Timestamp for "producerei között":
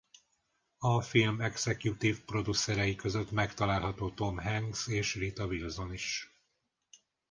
2.25-3.31